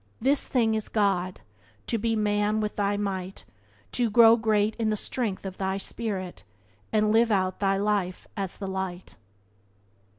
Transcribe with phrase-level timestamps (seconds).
[0.19, 1.41] "This thing is God—
[1.85, 3.45] to be Man with thy might,
[3.91, 6.43] To grow great in the strength of thy spirit,
[6.91, 9.15] And live out thy life as the light."